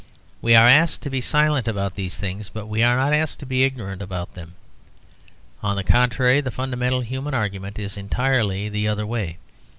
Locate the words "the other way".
8.67-9.37